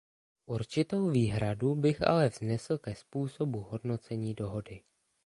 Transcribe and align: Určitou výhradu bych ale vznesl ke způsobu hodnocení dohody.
Určitou 0.45 1.09
výhradu 1.09 1.75
bych 1.75 2.01
ale 2.07 2.29
vznesl 2.29 2.77
ke 2.77 2.95
způsobu 2.95 3.59
hodnocení 3.61 4.33
dohody. 4.33 4.81